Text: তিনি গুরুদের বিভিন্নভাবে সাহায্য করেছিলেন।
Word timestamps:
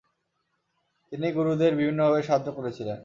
তিনি 1.11 1.27
গুরুদের 1.31 1.71
বিভিন্নভাবে 1.75 2.21
সাহায্য 2.23 2.47
করেছিলেন। 2.51 2.97